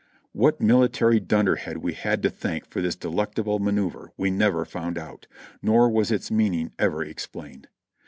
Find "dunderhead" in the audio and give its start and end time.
1.19-1.77